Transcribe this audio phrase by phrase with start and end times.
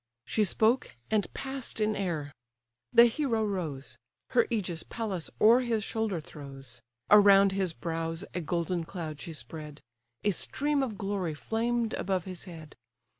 [0.25, 2.31] She spoke, and pass'd in air.
[2.91, 3.99] The hero rose:
[4.31, 6.81] Her ægis Pallas o'er his shoulder throws;
[7.11, 9.79] Around his brows a golden cloud she spread;
[10.23, 12.73] A stream of glory flamed above his head.